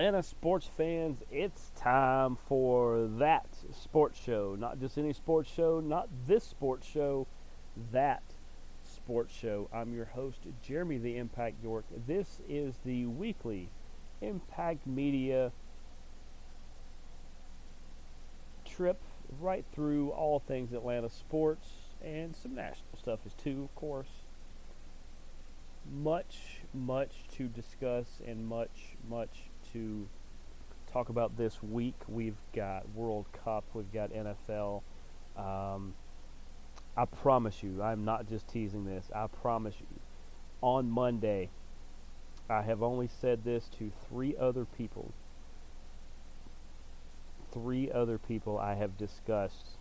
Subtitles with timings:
[0.00, 4.56] Atlanta sports fans, it's time for that sports show.
[4.58, 7.26] Not just any sports show, not this sports show,
[7.92, 8.22] that
[8.82, 9.68] sports show.
[9.70, 11.84] I'm your host, Jeremy the Impact York.
[12.06, 13.68] This is the weekly
[14.22, 15.52] Impact Media
[18.64, 19.02] trip
[19.38, 21.68] right through all things Atlanta sports
[22.02, 24.24] and some national stuff is too, of course.
[25.92, 30.08] Much, much to discuss and much, much to
[30.92, 31.94] talk about this week.
[32.08, 34.82] We've got World Cup, we've got NFL.
[35.36, 35.94] Um,
[36.96, 39.10] I promise you, I'm not just teasing this.
[39.14, 39.86] I promise you,
[40.60, 41.48] on Monday,
[42.48, 45.12] I have only said this to three other people.
[47.52, 49.76] Three other people I have discussed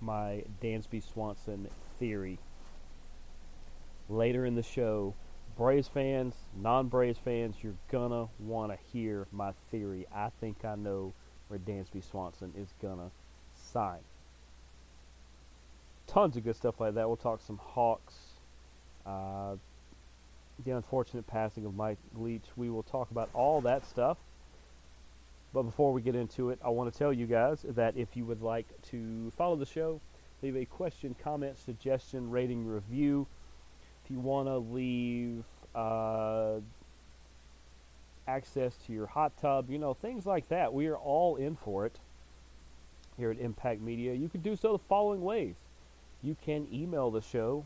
[0.00, 1.68] my Dansby Swanson
[1.98, 2.38] theory.
[4.08, 5.14] Later in the show,
[5.56, 10.06] Braves fans, non Braves fans, you're gonna want to hear my theory.
[10.14, 11.12] I think I know
[11.48, 13.10] where Dansby Swanson is gonna
[13.72, 14.00] sign.
[16.06, 17.06] Tons of good stuff like that.
[17.06, 18.14] We'll talk some Hawks.
[19.06, 19.56] Uh,
[20.64, 22.44] the unfortunate passing of Mike Leach.
[22.56, 24.18] We will talk about all that stuff.
[25.52, 28.24] But before we get into it, I want to tell you guys that if you
[28.24, 30.00] would like to follow the show,
[30.42, 33.26] leave a question, comment, suggestion, rating, review.
[34.10, 35.44] You want to leave
[35.74, 36.60] uh,
[38.26, 41.86] access to your hot tub, you know, things like that, we are all in for
[41.86, 41.98] it
[43.16, 44.14] here at Impact Media.
[44.14, 45.54] You can do so the following ways.
[46.22, 47.64] You can email the show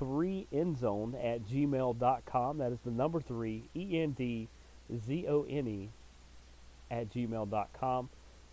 [0.00, 2.58] 3endzone at gmail.com.
[2.58, 4.48] That is the number 3, E N D
[5.06, 5.88] Z O N E,
[6.90, 8.08] at gmail.com.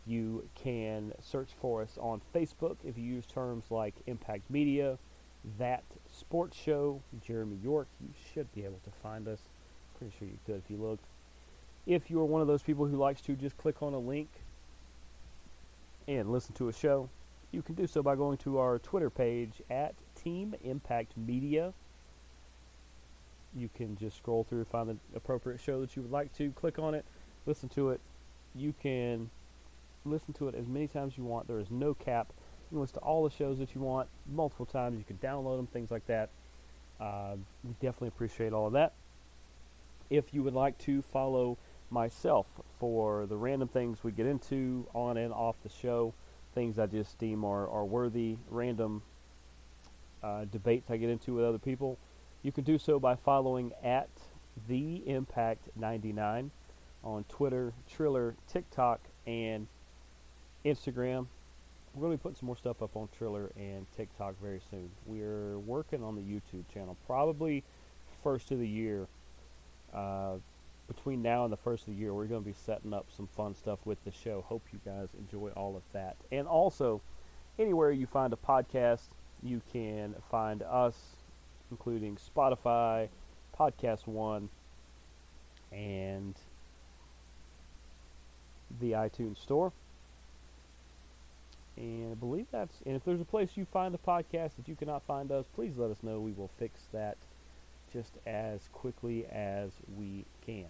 [0.05, 4.97] You can search for us on Facebook if you use terms like Impact Media,
[5.57, 7.87] That Sports Show, Jeremy York.
[8.01, 9.39] You should be able to find us.
[9.97, 11.05] Pretty sure you could if you looked.
[11.85, 14.29] If you're one of those people who likes to just click on a link
[16.07, 17.09] and listen to a show,
[17.51, 21.73] you can do so by going to our Twitter page at Team Impact Media.
[23.55, 26.79] You can just scroll through, find the appropriate show that you would like to, click
[26.79, 27.05] on it,
[27.45, 27.99] listen to it.
[28.55, 29.29] You can
[30.05, 31.47] listen to it as many times you want.
[31.47, 32.33] There is no cap.
[32.73, 34.97] You can listen to all the shows that you want multiple times.
[34.97, 36.31] You can download them, things like that.
[36.99, 38.93] Uh, we definitely appreciate all of that.
[40.09, 41.59] If you would like to follow
[41.91, 42.47] myself
[42.79, 46.15] for the random things we get into on and off the show,
[46.55, 49.03] things I just deem are, are worthy, random
[50.23, 51.99] uh, debates I get into with other people,
[52.41, 54.09] you can do so by following at
[54.67, 56.49] the Impact 99
[57.03, 59.67] on Twitter, Triller, TikTok, and
[60.65, 61.27] Instagram.
[61.93, 64.89] We're going to be putting some more stuff up on Triller and TikTok very soon.
[65.05, 67.63] We're working on the YouTube channel, probably
[68.23, 69.07] first of the year.
[69.93, 70.35] Uh,
[70.87, 73.27] between now and the first of the year, we're going to be setting up some
[73.27, 74.43] fun stuff with the show.
[74.47, 76.15] Hope you guys enjoy all of that.
[76.31, 77.01] And also,
[77.59, 79.09] anywhere you find a podcast,
[79.43, 80.95] you can find us,
[81.69, 83.07] including Spotify,
[83.57, 84.49] Podcast One,
[85.71, 86.35] and
[88.81, 89.71] the iTunes Store.
[91.77, 92.81] And I believe that's.
[92.85, 95.77] And if there's a place you find the podcast that you cannot find us, please
[95.77, 96.19] let us know.
[96.19, 97.17] We will fix that
[97.91, 100.67] just as quickly as we can.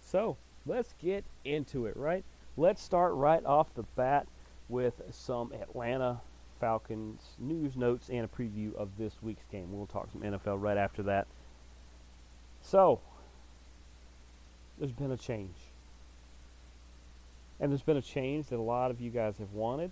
[0.00, 2.24] So let's get into it, right?
[2.56, 4.26] Let's start right off the bat
[4.68, 6.20] with some Atlanta
[6.60, 9.72] Falcons news notes and a preview of this week's game.
[9.72, 11.26] We'll talk some NFL right after that.
[12.62, 13.00] So,
[14.78, 15.54] there's been a change.
[17.60, 19.90] And there's been a change that a lot of you guys have wanted.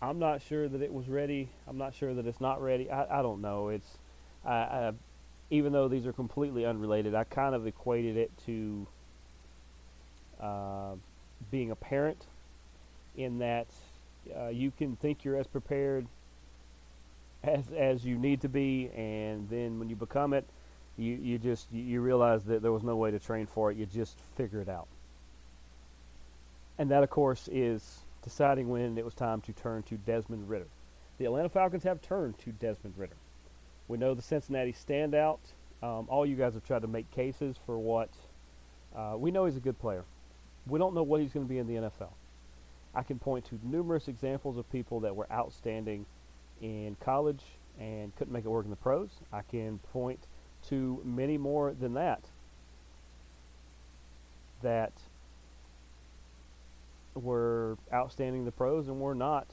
[0.00, 1.48] I'm not sure that it was ready.
[1.66, 2.90] I'm not sure that it's not ready.
[2.90, 3.68] I, I don't know.
[3.68, 3.98] It's
[4.44, 4.92] I, I,
[5.50, 8.86] even though these are completely unrelated, I kind of equated it to
[10.40, 10.94] uh,
[11.50, 12.26] being a parent,
[13.16, 13.66] in that
[14.36, 16.06] uh, you can think you're as prepared
[17.44, 20.44] as as you need to be, and then when you become it,
[20.96, 23.76] you you just you, you realize that there was no way to train for it.
[23.76, 24.88] You just figure it out,
[26.82, 30.66] and that of course is deciding when it was time to turn to Desmond Ridder.
[31.18, 33.14] The Atlanta Falcons have turned to Desmond Ridder.
[33.86, 35.38] We know the Cincinnati standout.
[35.80, 38.08] Um, all you guys have tried to make cases for what
[38.96, 40.02] uh, we know he's a good player.
[40.66, 42.10] We don't know what he's going to be in the NFL.
[42.96, 46.04] I can point to numerous examples of people that were outstanding
[46.60, 47.42] in college
[47.78, 49.10] and couldn't make it work in the pros.
[49.32, 50.18] I can point
[50.68, 52.24] to many more than that
[54.62, 54.92] that
[57.14, 59.46] were outstanding the pros and were not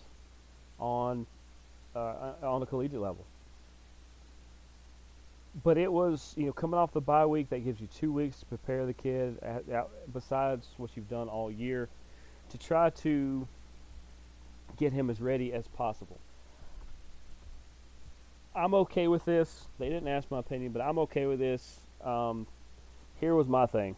[0.80, 1.26] on
[1.96, 3.26] uh, on the collegiate level.
[5.64, 8.40] But it was, you know, coming off the bye week, that gives you two weeks
[8.40, 11.90] to prepare the kid, at, at, besides what you've done all year,
[12.52, 13.48] to try to
[14.78, 16.20] get him as ready as possible.
[18.56, 19.66] I'm okay with this.
[19.80, 21.80] They didn't ask my opinion, but I'm okay with this.
[22.04, 22.46] Um,
[23.20, 23.96] here was my thing.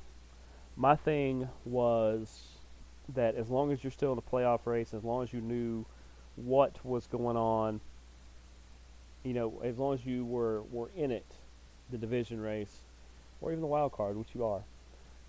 [0.78, 2.51] My thing was
[3.16, 5.86] that as long as you're still in the playoff race, as long as you knew
[6.36, 7.80] what was going on,
[9.24, 11.26] you know, as long as you were, were in it,
[11.92, 12.78] the division race,
[13.42, 14.62] or even the wild card, which you are,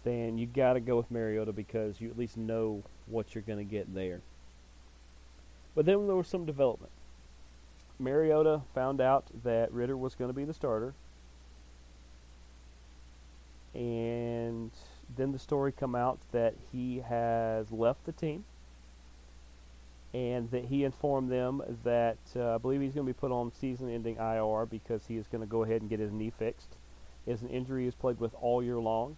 [0.05, 3.59] then you got to go with Mariota because you at least know what you're going
[3.59, 4.21] to get there.
[5.75, 6.93] But then there was some development.
[7.99, 10.93] Mariota found out that Ridder was going to be the starter,
[13.75, 14.71] and
[15.17, 18.45] then the story come out that he has left the team
[20.15, 23.51] and that he informed them that uh, I believe he's going to be put on
[23.53, 26.77] season-ending IR because he is going to go ahead and get his knee fixed.
[27.27, 29.17] It's an injury he's played with all year long.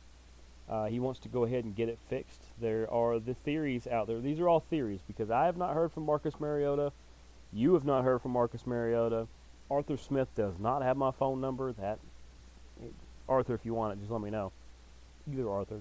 [0.69, 2.41] Uh, he wants to go ahead and get it fixed.
[2.61, 4.21] There are the theories out there.
[4.21, 6.93] These are all theories because I have not heard from Marcus Mariota.
[7.53, 9.27] You have not heard from Marcus Mariota.
[9.71, 11.73] Arthur Smith does not have my phone number.
[11.73, 11.99] That
[13.29, 14.53] Arthur, if you want it, just let me know.
[15.31, 15.81] Either Arthur.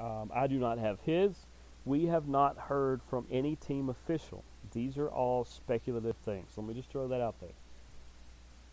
[0.00, 1.46] Um, I do not have his.
[1.84, 4.42] We have not heard from any team official.
[4.72, 6.48] These are all speculative things.
[6.56, 7.54] Let me just throw that out there.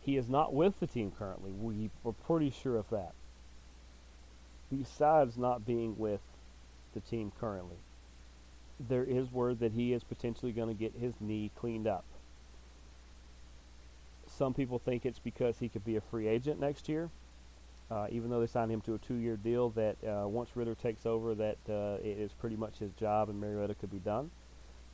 [0.02, 1.52] He is not with the team currently.
[1.52, 3.14] We are pretty sure of that.
[4.70, 6.22] Besides not being with
[6.94, 7.78] the team currently,
[8.80, 12.04] there is word that he is potentially going to get his knee cleaned up.
[14.28, 17.10] Some people think it's because he could be a free agent next year
[17.94, 21.06] uh, even though they signed him to a two-year deal, that uh, once Ridder takes
[21.06, 24.32] over, that uh, it is pretty much his job and Mariota could be done.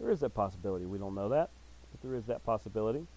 [0.02, 0.86] There is that possibility.
[0.86, 1.50] We don't know that,
[1.92, 3.08] but there is that possibility.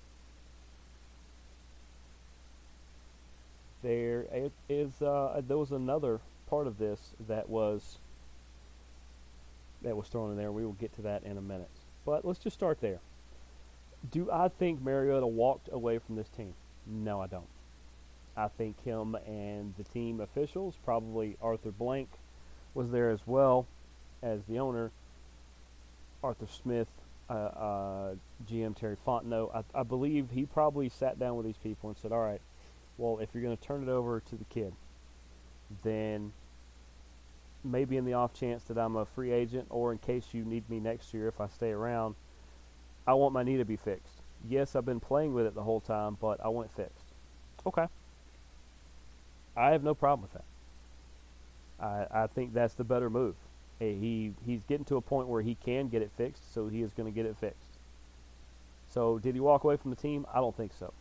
[3.83, 4.27] There
[4.69, 7.99] is uh, there was another part of this that was
[9.83, 10.53] that was thrown in there.
[10.53, 11.71] We will get to that in a minute.
[12.07, 13.01] But let's just start there.
[14.13, 16.55] Do I think Mariota walked away from this team?
[16.87, 17.47] No, I don't.
[18.37, 22.09] I think him and the team officials, probably Arthur Blank,
[22.75, 23.67] was there as well
[24.23, 24.91] as the owner,
[26.23, 26.89] Arthur Smith,
[27.29, 28.15] uh, uh,
[28.51, 29.55] GM Terry Fontenot.
[29.55, 32.41] I, I, believe he probably sat down with these people and said, "All right,
[32.99, 34.73] well, if you're going to turn it over to the kid,
[35.83, 36.33] then
[37.65, 40.69] maybe in the off chance that I'm a free agent, or in case you need
[40.69, 42.15] me next year if I stay around,
[43.07, 44.21] I want my knee to be fixed.
[44.49, 47.07] Yes, I've been playing with it the whole time, but I want it fixed.
[47.67, 47.87] Okay."
[49.57, 50.45] I have no problem with that.
[51.79, 53.37] I, I think that's the better move.
[53.79, 56.95] He he's getting to a point where he can get it fixed, so he is
[56.95, 57.79] going to get it fixed.
[58.89, 60.27] So did he walk away from the team?
[60.33, 60.93] I don't think so.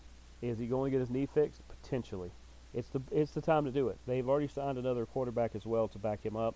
[0.41, 1.61] Is he going to get his knee fixed?
[1.67, 2.31] Potentially.
[2.73, 3.99] It's the it's the time to do it.
[4.07, 6.55] They've already signed another quarterback as well to back him up.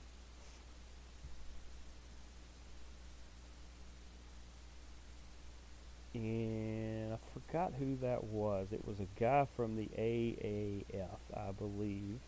[6.14, 8.68] And I forgot who that was.
[8.72, 12.20] It was a guy from the AAF, I believe.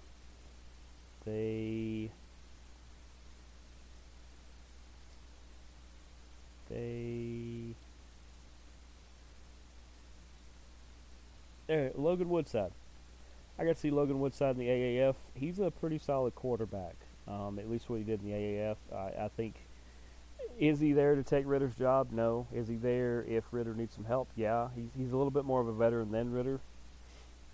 [1.25, 2.09] They
[6.69, 7.75] they
[11.67, 12.71] there Logan Woodside.
[13.59, 15.15] I got to see Logan Woodside in the AAF.
[15.33, 16.95] He's a pretty solid quarterback.
[17.27, 18.77] Um, at least what he did in the AAF.
[18.93, 19.55] I, I think
[20.59, 22.09] is he there to take Ridder's job?
[22.11, 22.47] No.
[22.53, 24.29] Is he there if Ridder needs some help?
[24.35, 24.69] Yeah.
[24.75, 26.59] He's he's a little bit more of a veteran than Ridder.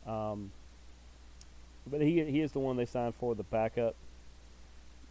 [0.08, 0.52] Um,
[1.88, 3.96] but he he is the one they signed for the backup.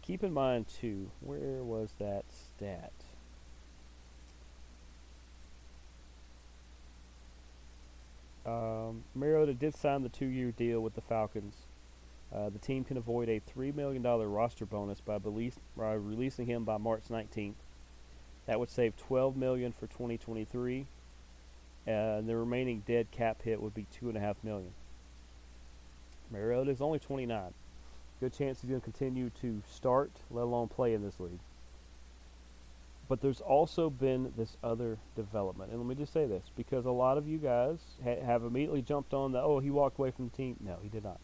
[0.01, 2.91] Keep in mind too, where was that stat?
[8.45, 11.55] Um, Mariota did sign the two-year deal with the Falcons.
[12.33, 16.47] Uh, the team can avoid a three million dollar roster bonus by, release, by releasing
[16.47, 17.53] him by March 19th.
[18.45, 20.85] That would save 12 million for 2023,
[21.87, 24.71] uh, and the remaining dead cap hit would be two and a half million.
[26.31, 27.53] Mariota is only 29.
[28.19, 31.39] Good chance he's going to continue to start, let alone play in this league.
[33.09, 36.91] But there's also been this other development, and let me just say this because a
[36.91, 40.29] lot of you guys ha- have immediately jumped on the oh he walked away from
[40.29, 40.55] the team.
[40.61, 41.19] No, he did not.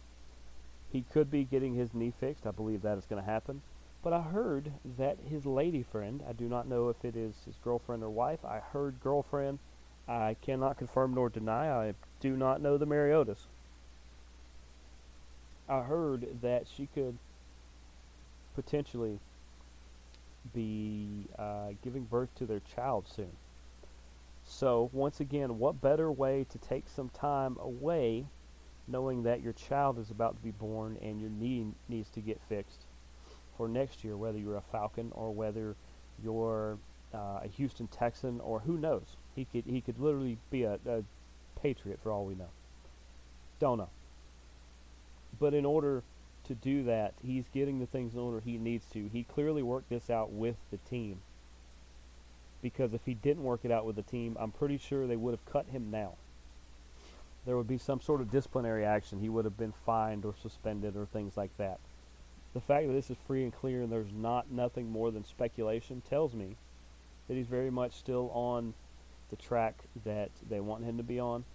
[0.92, 2.46] He could be getting his knee fixed.
[2.46, 3.62] I believe that is going to happen.
[4.02, 7.56] But I heard that his lady friend, I do not know if it is his
[7.64, 8.46] girlfriend or wife.
[8.46, 9.60] I heard girlfriend.
[10.08, 11.70] I cannot confirm nor deny.
[11.70, 13.48] I do not know the Mariotas.
[15.68, 17.18] I heard that she could
[18.56, 19.20] potentially
[20.54, 23.32] be uh, giving birth to their child soon.
[24.46, 28.26] So, once again, what better way to take some time away
[28.88, 32.40] knowing that your child is about to be born and your knee needs to get
[32.50, 32.86] fixed
[33.60, 35.76] for next year, whether you're a Falcon or whether
[36.24, 36.78] you're
[37.14, 39.18] uh, a Houston Texan or who knows?
[39.36, 41.04] He could he could literally be a, a
[41.62, 42.52] Patriot for all we know.
[43.60, 43.90] Don't know.
[45.42, 46.04] But in order
[46.48, 49.10] to do that, he's getting the things in order he needs to.
[49.12, 51.20] He clearly worked this out with the team.
[52.62, 55.32] Because if he didn't work it out with the team, I'm pretty sure they would
[55.32, 56.14] have cut him now.
[57.46, 59.20] There would be some sort of disciplinary action.
[59.20, 61.80] He would have been fined or suspended or things like that.
[62.54, 66.02] The fact that this is free and clear and there's not nothing more than speculation
[66.10, 66.56] tells me
[67.28, 68.74] that he's very much still on
[69.30, 71.46] the track that they want him to be on.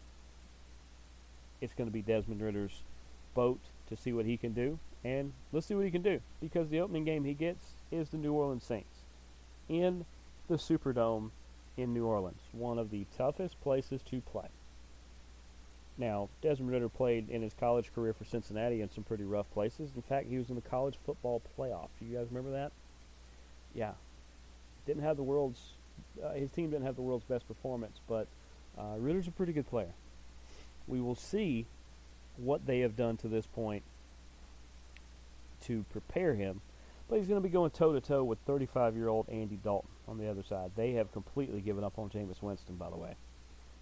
[1.61, 2.83] It's going to be Desmond Ridder's
[3.35, 3.59] boat
[3.89, 6.81] to see what he can do, and let's see what he can do because the
[6.81, 9.03] opening game he gets is the New Orleans Saints
[9.69, 10.05] in
[10.49, 11.31] the Superdome
[11.77, 14.49] in New Orleans, one of the toughest places to play.
[15.97, 19.91] Now, Desmond Ridder played in his college career for Cincinnati in some pretty rough places.
[19.95, 21.89] In fact, he was in the college football playoff.
[21.99, 22.73] Do you guys remember that?
[23.75, 23.93] Yeah.
[24.87, 25.61] Didn't have the world's
[26.23, 28.27] uh, his team didn't have the world's best performance, but
[28.79, 29.93] uh, Ridder's a pretty good player.
[30.87, 31.67] We will see
[32.37, 33.83] what they have done to this point
[35.65, 36.61] to prepare him,
[37.09, 39.91] but he's going to be going toe to toe with 35 year old Andy Dalton
[40.07, 40.73] on the other side.
[40.77, 43.15] They have completely given up on Jameis Winston, by the way,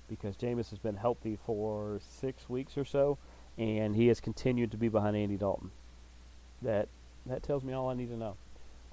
[0.08, 3.18] because Jameis has been healthy for six weeks or so,
[3.58, 5.70] and he has continued to be behind Andy Dalton.
[6.62, 6.88] That
[7.26, 8.36] that tells me all I need to know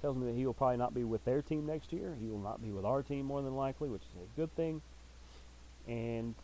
[0.02, 2.16] tells me that he will probably not be with their team next year.
[2.20, 4.82] He will not be with our team more than likely, which is a good thing.
[5.88, 6.36] And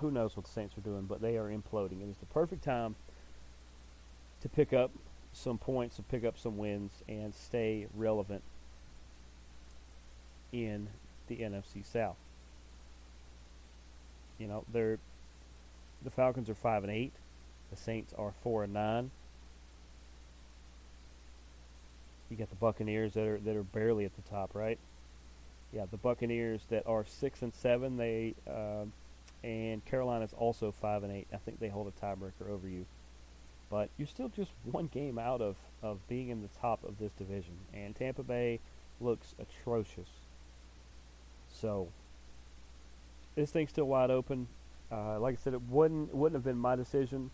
[0.00, 2.02] who knows what the Saints are doing, but they are imploding.
[2.02, 2.96] It is the perfect time
[4.42, 4.90] to pick up
[5.32, 8.42] some points, to pick up some wins, and stay relevant
[10.52, 10.88] in
[11.28, 12.16] the NFC South.
[14.38, 14.98] You know, they're
[16.02, 17.12] the Falcons are five and eight,
[17.70, 19.10] the Saints are four and nine.
[22.30, 24.78] You got the Buccaneers that are that are barely at the top, right?
[25.72, 27.96] Yeah, the Buccaneers that are six and seven.
[27.96, 28.84] They uh,
[29.44, 31.28] and Carolina's also five and eight.
[31.32, 32.84] I think they hold a tiebreaker over you,
[33.70, 37.12] but you're still just one game out of of being in the top of this
[37.12, 37.54] division.
[37.72, 38.60] And Tampa Bay
[39.00, 40.08] looks atrocious.
[41.52, 41.88] So
[43.36, 44.48] this thing's still wide open.
[44.90, 47.30] Uh, like I said, it wouldn't wouldn't have been my decision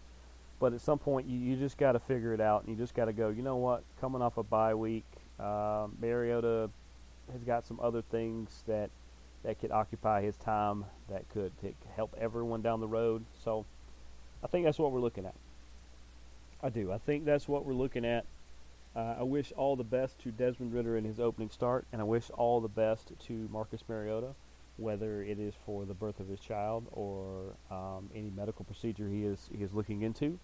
[0.62, 2.94] but at some point, you, you just got to figure it out, and you just
[2.94, 3.30] got to go.
[3.30, 3.82] You know what?
[4.00, 5.02] Coming off a bye week,
[5.40, 6.71] uh, Mariota
[7.32, 8.88] has got some other things that
[9.42, 11.50] that could occupy his time that could
[11.97, 13.25] help everyone down the road.
[13.42, 13.64] So,
[14.44, 15.35] I think that's what we're looking at.
[16.62, 16.92] I do.
[16.92, 18.25] I think that's what we're looking at.
[18.94, 22.04] Uh, I wish all the best to Desmond Ridder in his opening start, and I
[22.04, 24.28] wish all the best to Marcus Mariota,
[24.83, 29.25] whether it is for the birth of his child or um, any medical procedure he
[29.25, 30.39] is he is looking into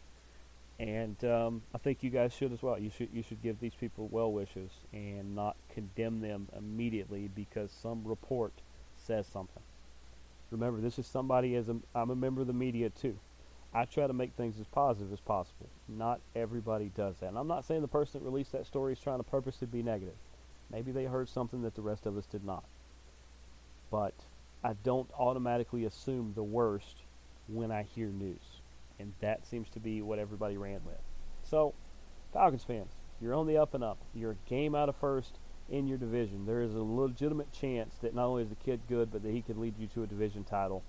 [0.81, 2.79] and um, I think you guys should as well.
[2.79, 7.73] You should you should give these people well wishes and not condemn them immediately because
[7.73, 8.53] some report
[8.97, 9.63] says something.
[10.51, 13.19] Remember, this is somebody as a, I'm a member of the media too.
[13.75, 15.69] I try to make things as positive as possible.
[15.89, 17.27] Not everybody does that.
[17.27, 19.83] And I'm not saying the person that released that story is trying to purposely be
[19.83, 20.15] negative.
[20.71, 22.65] Maybe they heard something that the rest of us did not.
[23.91, 24.15] But
[24.63, 27.03] I don't automatically assume the worst
[27.47, 28.61] when I hear news
[28.99, 31.01] and that seems to be what everybody ran with.
[31.45, 31.75] So,
[32.33, 33.99] Falcons fans, you're on the up and up.
[34.15, 35.39] You're a game out of first
[35.69, 36.47] in your division.
[36.47, 39.43] There is a legitimate chance that not only is the kid good, but that he
[39.43, 40.83] could lead you to a division title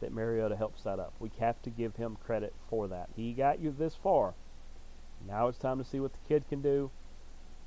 [0.00, 1.12] that Mariota helped set up.
[1.20, 3.08] We have to give him credit for that.
[3.16, 4.34] He got you this far.
[5.26, 6.90] Now it's time to see what the kid can do.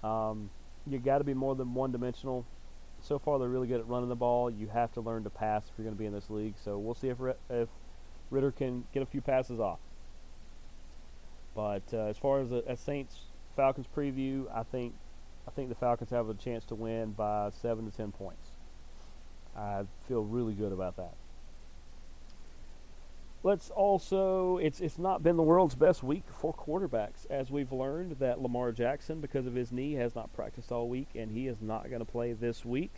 [0.04, 0.50] Um,
[0.86, 2.46] you got to be more than one dimensional.
[3.02, 4.50] So far, they're really good at running the ball.
[4.50, 6.56] You have to learn to pass if you're going to be in this league.
[6.64, 7.18] So we'll see if
[7.50, 7.70] if
[8.30, 9.80] Ridder can get a few passes off.
[11.56, 13.20] But uh, as far as a, a, Saints
[13.56, 14.94] Falcons preview, I think
[15.48, 18.52] I think the Falcons have a chance to win by seven to ten points.
[19.56, 21.14] I feel really good about that.
[23.48, 28.18] Let's also it's it's not been the world's best week for quarterbacks as we've learned
[28.20, 31.62] that Lamar Jackson because of his knee has not practiced all week and he is
[31.62, 32.92] not going to play this week.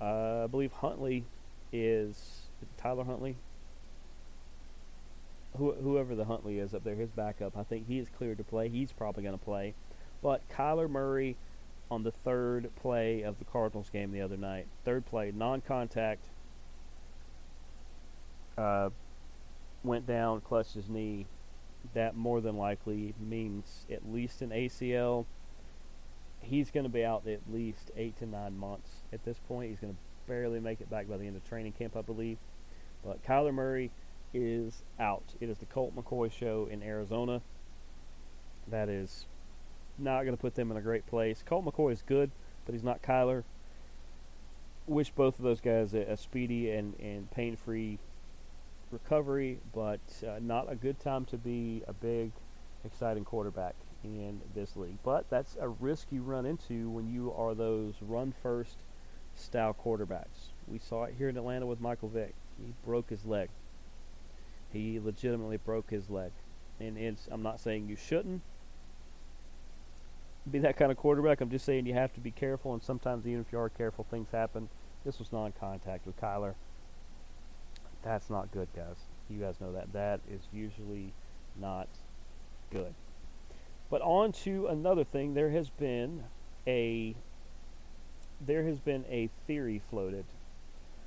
[0.00, 1.24] Uh, I believe Huntley
[1.74, 2.48] is,
[2.78, 3.36] Tyler Huntley
[5.58, 8.70] whoever the Huntley is up there, his backup, I think he is cleared to play.
[8.70, 9.74] He's probably going to play.
[10.22, 11.36] But Kyler Murray
[11.90, 16.24] on the third play of the Cardinals game the other night, third play, non-contact,
[18.56, 18.88] uh,
[19.84, 21.26] went down, clutched his knee.
[21.92, 25.26] That more than likely means at least an ACL.
[26.40, 29.70] He's going to be out at least eight to nine months at this point.
[29.70, 32.38] He's going to barely make it back by the end of training camp, I believe.
[33.04, 33.90] But Kyler Murray
[34.32, 35.22] is out.
[35.40, 37.42] It is the Colt McCoy show in Arizona.
[38.68, 39.26] That is
[39.98, 41.42] not going to put them in a great place.
[41.44, 42.30] Colt McCoy is good,
[42.64, 43.44] but he's not Kyler.
[44.86, 47.98] Wish both of those guys a, a speedy and, and pain free
[48.90, 52.32] recovery, but uh, not a good time to be a big,
[52.84, 54.98] exciting quarterback in this league.
[55.02, 58.76] But that's a risk you run into when you are those run first
[59.34, 60.50] style quarterbacks.
[60.68, 62.34] We saw it here in Atlanta with Michael Vick.
[62.58, 63.48] He broke his leg.
[64.72, 66.32] He legitimately broke his leg.
[66.80, 68.42] And I'm not saying you shouldn't
[70.50, 71.40] be that kind of quarterback.
[71.40, 74.04] I'm just saying you have to be careful, and sometimes even if you are careful,
[74.10, 74.68] things happen.
[75.04, 76.54] This was non-contact with Kyler.
[78.04, 78.96] That's not good, guys.
[79.30, 79.92] You guys know that.
[79.94, 81.14] That is usually
[81.58, 81.88] not
[82.70, 82.94] good.
[83.90, 85.34] But on to another thing.
[85.34, 86.24] There has been
[86.66, 87.16] a
[88.40, 90.26] there has been a theory floated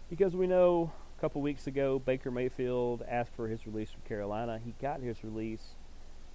[0.09, 4.59] because we know a couple weeks ago Baker Mayfield asked for his release from Carolina.
[4.63, 5.75] He got his release,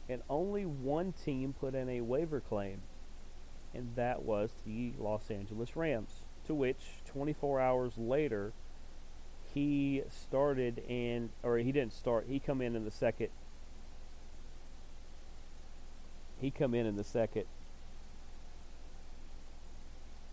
[0.09, 2.83] and only one team put in a waiver claim,
[3.75, 6.27] and that was the Los Angeles Rams.
[6.47, 8.53] To which, 24 hours later,
[9.55, 12.27] he started and or he didn't start.
[12.29, 13.29] He come in in the second.
[16.41, 17.45] He come in in the second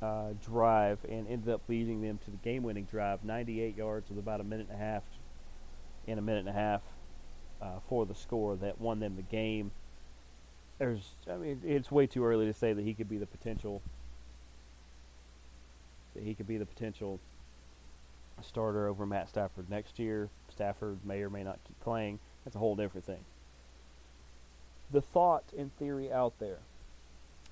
[0.01, 4.39] uh, drive and ended up leading them to the game-winning drive, 98 yards with about
[4.39, 5.03] a minute and a half,
[6.07, 6.81] in a minute and a half
[7.61, 9.71] uh, for the score that won them the game.
[10.77, 13.81] There's, I mean, it's way too early to say that he could be the potential.
[16.15, 17.19] That he could be the potential
[18.45, 20.29] starter over Matt Stafford next year.
[20.49, 22.19] Stafford may or may not keep playing.
[22.43, 23.23] That's a whole different thing.
[24.91, 26.59] The thought and theory out there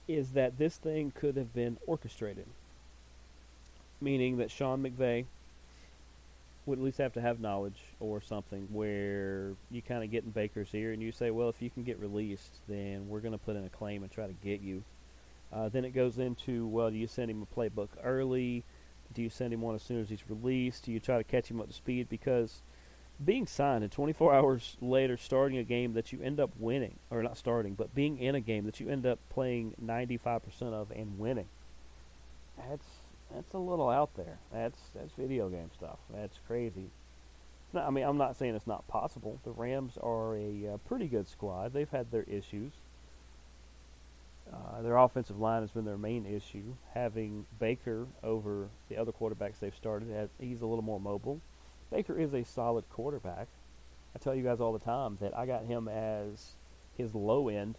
[0.08, 2.47] is that this thing could have been orchestrated,
[4.02, 5.26] meaning that Sean McVay
[6.65, 10.32] would at least have to have knowledge or something where you kind of get in
[10.32, 13.38] Baker's ear and you say, well, if you can get released, then we're going to
[13.38, 14.84] put in a claim and try to get you.
[15.52, 18.63] Uh, then it goes into, well, do you send him a playbook early?
[19.17, 20.84] Do you send him one as soon as he's released?
[20.84, 22.08] Do you try to catch him up to speed?
[22.08, 22.62] Because
[23.25, 27.23] being signed and 24 hours later starting a game that you end up winning, or
[27.23, 31.17] not starting, but being in a game that you end up playing 95% of and
[31.17, 31.47] winning,
[32.60, 32.86] that's
[33.34, 34.38] that's a little out there.
[34.53, 35.97] That's that's video game stuff.
[36.13, 36.91] That's crazy.
[37.73, 39.39] I mean, I'm not saying it's not possible.
[39.43, 41.73] The Rams are a uh, pretty good squad.
[41.73, 42.73] They've had their issues.
[44.53, 46.73] Uh, their offensive line has been their main issue.
[46.93, 51.41] Having Baker over the other quarterbacks they've started, he's a little more mobile.
[51.91, 53.47] Baker is a solid quarterback.
[54.15, 56.53] I tell you guys all the time that I got him as
[56.97, 57.75] his low end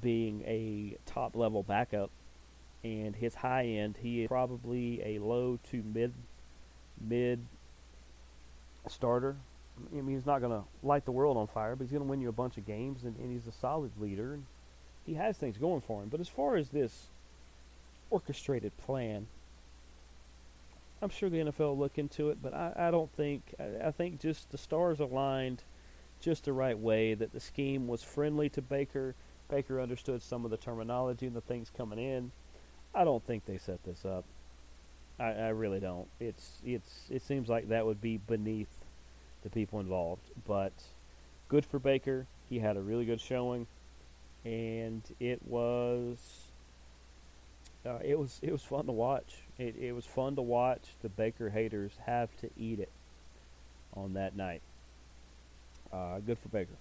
[0.00, 2.10] being a top level backup
[2.82, 6.12] and his high end he is probably a low to mid
[7.00, 7.40] mid
[8.88, 9.36] starter.
[9.92, 12.08] I mean he's not going to light the world on fire, but he's going to
[12.08, 14.44] win you a bunch of games and, and he's a solid leader and
[15.06, 16.08] he has things going for him.
[16.08, 17.06] But as far as this
[18.10, 19.26] orchestrated plan,
[21.02, 23.90] I'm sure the NFL will look into it, but I, I don't think I, I
[23.90, 25.62] think just the stars aligned
[26.20, 29.14] just the right way that the scheme was friendly to Baker.
[29.50, 32.30] Baker understood some of the terminology and the things coming in.
[32.94, 34.24] I don't think they set this up.
[35.20, 36.08] I, I really don't.
[36.20, 38.84] It's it's it seems like that would be beneath
[39.42, 40.22] the people involved.
[40.46, 40.72] But
[41.48, 42.26] good for Baker.
[42.48, 43.66] He had a really good showing,
[44.44, 46.18] and it was
[47.86, 49.34] uh, it was it was fun to watch.
[49.58, 52.90] It, it was fun to watch the Baker haters have to eat it
[53.94, 54.62] on that night.
[55.92, 56.76] Uh, good for Baker.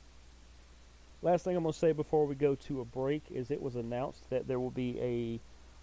[1.21, 3.75] Last thing I'm going to say before we go to a break is it was
[3.75, 5.39] announced that there will be a,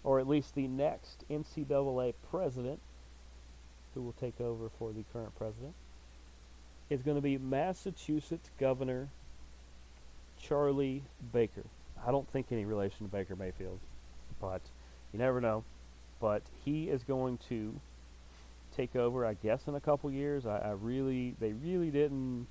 [0.07, 2.79] or at least the next NCAA president,
[3.95, 5.73] who will take over for the current president,
[6.91, 9.09] is going to be Massachusetts Governor
[10.41, 11.63] Charlie Baker.
[12.05, 13.79] I don't think any relation to Baker Mayfield,
[14.39, 14.61] but
[15.13, 15.63] you never know
[16.21, 17.73] but he is going to
[18.77, 20.45] take over, I guess, in a couple years.
[20.45, 22.47] I, I really, they really didn't.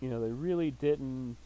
[0.00, 1.36] You know, they really didn't.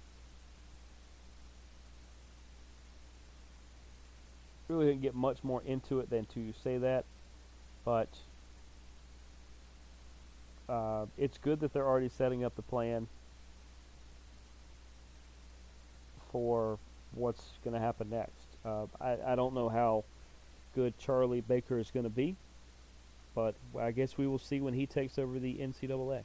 [4.67, 7.07] Really didn't get much more into it than to say that,
[7.87, 8.09] but
[10.69, 13.07] uh, it's good that they're already setting up the plan
[16.31, 16.79] for
[17.15, 18.33] what's going to happen next.
[18.65, 20.05] Uh, I, I don't know how
[20.75, 22.37] good Charlie Baker is going to be,
[23.35, 26.23] but I guess we will see when he takes over the NCAA.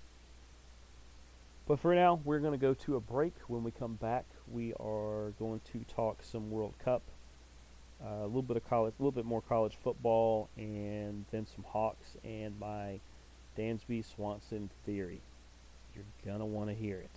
[1.65, 3.33] But for now, we're going to go to a break.
[3.47, 7.01] When we come back, we are going to talk some World Cup,
[8.03, 11.63] uh, a little bit of college, a little bit more college football, and then some
[11.69, 12.99] Hawks and my
[13.57, 15.21] Dansby Swanson theory.
[15.95, 17.09] You're gonna want to hear it.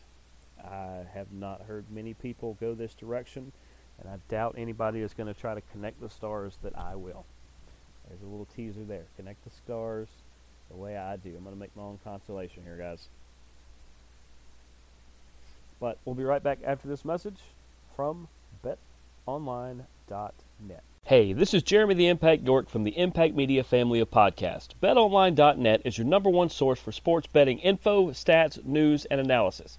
[0.65, 3.53] I have not heard many people go this direction,
[4.01, 7.25] and I doubt anybody is going to try to connect the stars that I will.
[8.09, 9.05] There's a little teaser there.
[9.17, 10.09] Connect the stars
[10.71, 11.31] the way I do.
[11.37, 13.09] I'm going to make my own constellation here, guys.
[15.81, 17.41] But we'll be right back after this message
[17.95, 18.29] from
[21.09, 24.71] Hey, this is Jeremy the Impact York from the Impact Media family of podcasts.
[24.83, 29.79] BetOnline.net is your number one source for sports betting info, stats, news, and analysis.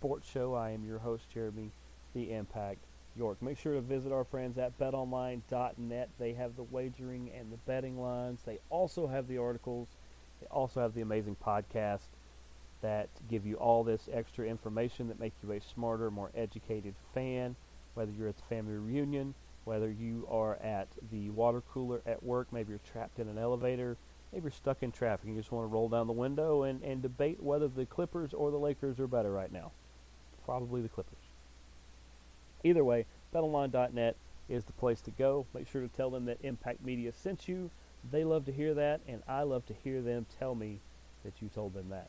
[0.00, 0.54] sports show.
[0.54, 1.70] I am your host, Jeremy
[2.14, 2.78] the Impact
[3.14, 3.42] York.
[3.42, 6.08] Make sure to visit our friends at betonline.net.
[6.18, 8.40] They have the wagering and the betting lines.
[8.46, 9.88] They also have the articles.
[10.40, 12.08] They also have the amazing podcast
[12.80, 17.54] that give you all this extra information that make you a smarter, more educated fan,
[17.92, 19.34] whether you're at the family reunion,
[19.64, 23.98] whether you are at the water cooler at work, maybe you're trapped in an elevator,
[24.32, 26.82] maybe you're stuck in traffic and you just want to roll down the window and,
[26.82, 29.72] and debate whether the Clippers or the Lakers are better right now
[30.44, 31.18] probably the Clippers.
[32.64, 34.16] Either way, betonline.net
[34.48, 35.46] is the place to go.
[35.54, 37.70] Make sure to tell them that Impact Media sent you.
[38.10, 40.80] They love to hear that, and I love to hear them tell me
[41.24, 42.08] that you told them that.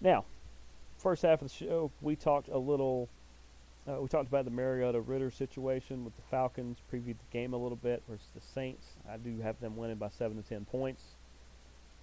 [0.00, 0.24] Now,
[0.98, 3.08] first half of the show, we talked a little.
[3.88, 6.78] Uh, we talked about the Mariota Ridder situation with the Falcons.
[6.92, 8.86] Previewed the game a little bit versus the Saints.
[9.10, 11.02] I do have them winning by seven to ten points.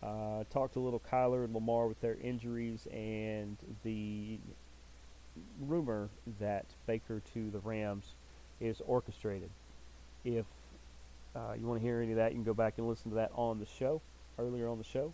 [0.01, 4.37] Uh, talked a little Kyler and Lamar with their injuries and the
[5.61, 8.13] rumor that Baker to the Rams
[8.59, 9.49] is orchestrated.
[10.25, 10.45] If
[11.35, 13.15] uh, you want to hear any of that, you can go back and listen to
[13.15, 14.01] that on the show,
[14.39, 15.13] earlier on the show.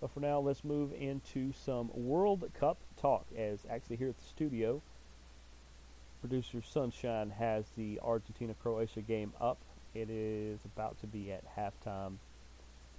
[0.00, 3.24] But for now, let's move into some World Cup talk.
[3.36, 4.82] As actually here at the studio,
[6.20, 9.58] producer Sunshine has the Argentina Croatia game up.
[9.94, 12.14] It is about to be at halftime.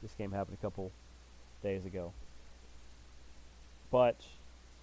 [0.02, 0.92] This game happened a couple
[1.64, 2.12] days ago.
[3.92, 4.18] But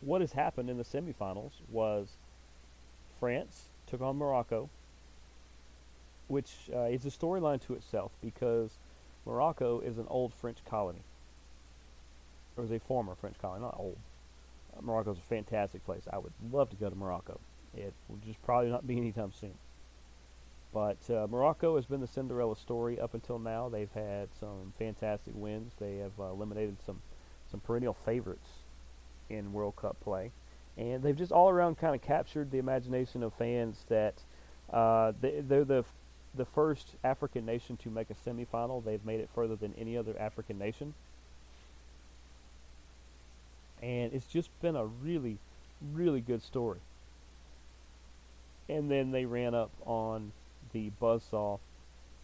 [0.03, 2.09] what has happened in the semifinals was
[3.21, 4.69] France took on Morocco,
[6.29, 8.71] which uh, is a storyline to itself because
[9.25, 11.03] Morocco is an old French colony.
[12.57, 13.97] Or is a former French colony, not old.
[14.77, 16.03] Uh, Morocco is a fantastic place.
[16.13, 17.39] I would love to go to Morocco.
[17.75, 19.55] It will just probably not be anytime soon.
[20.75, 23.69] But uh, Morocco has been the Cinderella story up until now.
[23.69, 25.73] They've had some fantastic wins.
[25.79, 27.01] They have uh, eliminated some
[27.51, 28.49] some perennial favorites
[29.31, 30.31] in World Cup play,
[30.77, 34.15] and they've just all around kind of captured the imagination of fans that
[34.73, 35.85] uh, they, they're the
[36.35, 38.83] the first African nation to make a semifinal.
[38.85, 40.95] They've made it further than any other African nation,
[43.83, 45.39] and it's just been a really,
[45.93, 46.79] really good story.
[48.69, 50.33] And then they ran up on
[50.73, 51.59] the buzzsaw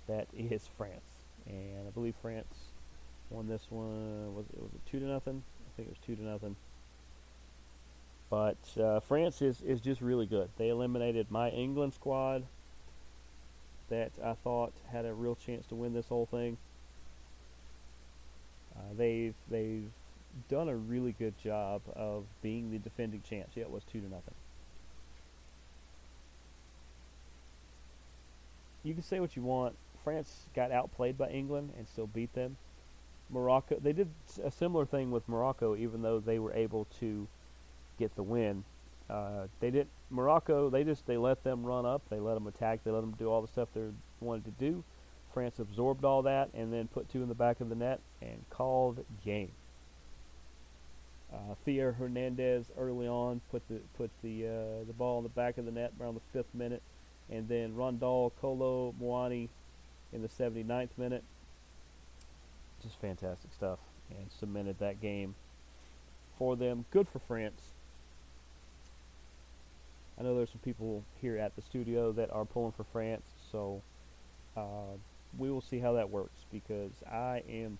[0.06, 1.00] that is France,
[1.46, 2.46] and I believe France
[3.28, 4.34] won this one.
[4.34, 5.42] Was it was it two to nothing?
[5.66, 6.56] I think it was two to nothing.
[8.30, 10.50] But uh, France is, is just really good.
[10.58, 12.44] They eliminated my England squad
[13.88, 16.58] that I thought had a real chance to win this whole thing.
[18.76, 19.90] Uh, they've they've
[20.48, 23.56] done a really good job of being the defending champs.
[23.56, 24.34] Yeah, it was two to nothing.
[28.84, 29.74] You can say what you want.
[30.04, 32.56] France got outplayed by England and still beat them.
[33.30, 34.08] Morocco, they did
[34.42, 37.26] a similar thing with Morocco, even though they were able to
[37.98, 38.64] get the win.
[39.10, 40.70] Uh, they didn't Morocco.
[40.70, 42.02] They just they let them run up.
[42.10, 42.80] They let them attack.
[42.84, 43.82] They let them do all the stuff they
[44.20, 44.84] wanted to do.
[45.32, 48.42] France absorbed all that and then put two in the back of the net and
[48.50, 49.52] called game.
[51.32, 55.58] Uh, Theo Hernandez early on put the put the uh, the ball in the back
[55.58, 56.82] of the net around the fifth minute,
[57.30, 59.48] and then Randal Kolo Muani
[60.12, 61.22] in the 79th minute.
[62.82, 63.78] Just fantastic stuff,
[64.10, 65.34] and cemented that game
[66.38, 66.86] for them.
[66.90, 67.60] Good for France.
[70.18, 73.80] I know there's some people here at the studio that are pulling for France, so
[74.56, 74.96] uh,
[75.38, 77.78] we will see how that works because I am,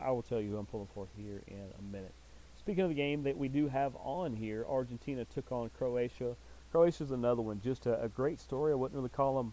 [0.00, 2.12] I will tell you who I'm pulling for here in a minute.
[2.58, 6.36] Speaking of the game that we do have on here, Argentina took on Croatia.
[6.70, 8.70] Croatia's another one, just a, a great story.
[8.70, 9.52] I wouldn't really call them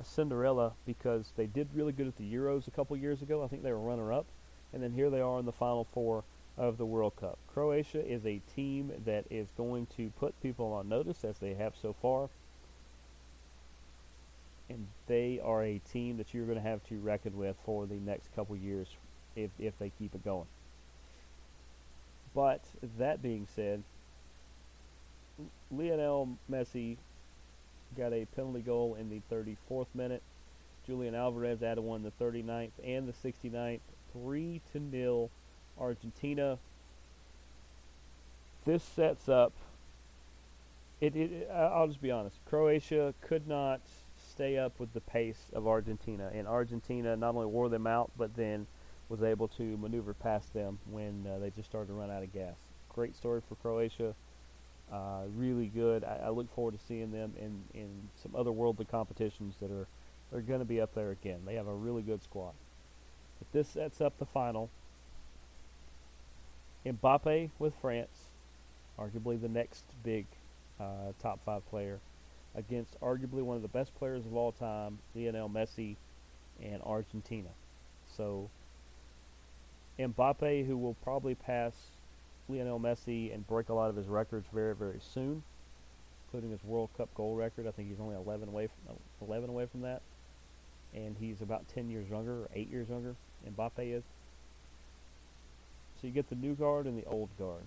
[0.00, 3.44] a Cinderella because they did really good at the Euros a couple years ago.
[3.44, 4.26] I think they were runner-up,
[4.72, 6.24] and then here they are in the Final Four
[6.58, 7.38] of the World Cup.
[7.54, 11.74] Croatia is a team that is going to put people on notice as they have
[11.80, 12.28] so far.
[14.68, 17.94] And they are a team that you're going to have to reckon with for the
[17.94, 18.88] next couple years
[19.36, 20.48] if, if they keep it going.
[22.34, 22.62] But
[22.98, 23.82] that being said,
[25.70, 26.96] Lionel Messi
[27.96, 30.22] got a penalty goal in the 34th minute.
[30.86, 33.80] Julian Alvarez added one in the 39th and the 69th.
[34.12, 35.30] 3 to nil
[35.80, 36.58] Argentina.
[38.64, 39.52] This sets up.
[41.00, 41.50] It, it.
[41.52, 42.36] I'll just be honest.
[42.48, 43.80] Croatia could not
[44.30, 48.34] stay up with the pace of Argentina, and Argentina not only wore them out, but
[48.36, 48.66] then
[49.08, 52.32] was able to maneuver past them when uh, they just started to run out of
[52.32, 52.54] gas.
[52.94, 54.14] Great story for Croatia.
[54.92, 56.04] Uh, really good.
[56.04, 57.88] I, I, look forward to seeing them in, in
[58.22, 59.86] some other worldly competitions that are
[60.32, 61.40] are going to be up there again.
[61.46, 62.52] They have a really good squad.
[63.38, 64.70] But this sets up the final.
[66.92, 68.28] Mbappe with France,
[68.98, 70.26] arguably the next big
[70.80, 71.98] uh, top five player,
[72.54, 75.96] against arguably one of the best players of all time, Lionel Messi,
[76.62, 77.48] and Argentina.
[78.16, 78.48] So
[79.98, 81.72] Mbappe, who will probably pass
[82.48, 85.42] Lionel Messi and break a lot of his records very, very soon,
[86.26, 87.66] including his World Cup goal record.
[87.66, 90.00] I think he's only 11 away from 11 away from that,
[90.94, 93.14] and he's about 10 years younger, 8 years younger.
[93.46, 94.02] Mbappe is.
[96.00, 97.64] So you get the new guard and the old guard,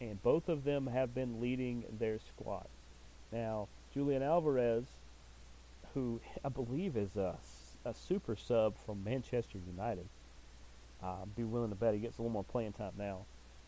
[0.00, 2.66] and both of them have been leading their squad.
[3.32, 4.84] Now Julian Alvarez,
[5.94, 7.34] who I believe is a,
[7.84, 10.06] a super sub from Manchester United
[11.02, 13.20] uh, be willing to bet he gets a little more playing time now.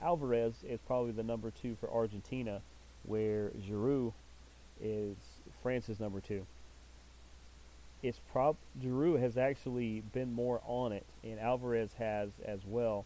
[0.02, 2.60] Alvarez is probably the number two for Argentina,
[3.04, 4.12] where Giroud
[4.82, 5.16] is
[5.62, 6.46] France's number two.
[8.02, 13.04] It's prob Giroud has actually been more on it, and Alvarez has as well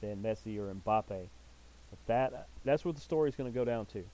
[0.00, 1.28] than Messi or Mbappe.
[1.90, 4.04] But that that's what the story is going to go down to.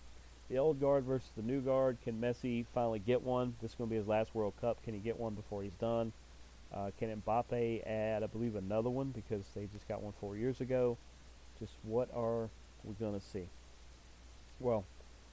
[0.48, 1.98] The old guard versus the new guard.
[2.04, 3.54] Can Messi finally get one?
[3.60, 4.82] This is going to be his last World Cup.
[4.84, 6.12] Can he get one before he's done?
[6.72, 10.60] Uh, can Mbappe add, I believe, another one because they just got one four years
[10.60, 10.96] ago?
[11.58, 12.48] Just what are
[12.82, 13.48] we going to see?
[14.58, 14.84] Well,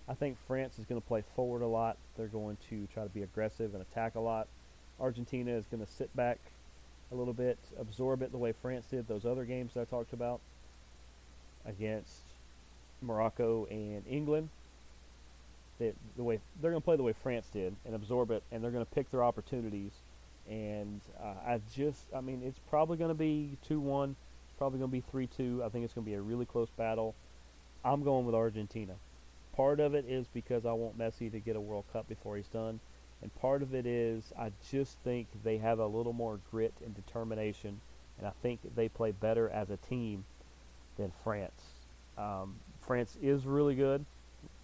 [0.07, 1.97] I think France is going to play forward a lot.
[2.17, 4.47] They're going to try to be aggressive and attack a lot.
[5.01, 6.37] Argentina is going to sit back
[7.11, 10.13] a little bit, absorb it the way France did those other games that I talked
[10.13, 10.39] about
[11.65, 12.21] against
[13.01, 14.49] Morocco and England.
[15.79, 18.63] They, the way they're going to play the way France did and absorb it, and
[18.63, 19.91] they're going to pick their opportunities
[20.49, 24.15] and uh, I just, I mean, it's probably going to be 2 1,
[24.57, 25.63] probably going to be 3 2.
[25.63, 27.15] I think it's going to be a really close battle.
[27.83, 28.93] I'm going with Argentina.
[29.55, 32.47] Part of it is because I want Messi to get a World Cup before he's
[32.47, 32.79] done.
[33.21, 36.95] And part of it is I just think they have a little more grit and
[36.95, 37.79] determination.
[38.17, 40.25] And I think they play better as a team
[40.97, 41.61] than France.
[42.17, 44.05] Um, France is really good.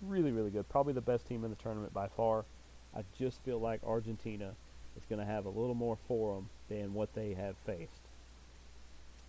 [0.02, 0.68] Really, really good.
[0.70, 2.46] Probably the best team in the tournament by far.
[2.96, 4.54] I just feel like Argentina
[4.96, 7.92] is going to have a little more for them than what they have faced.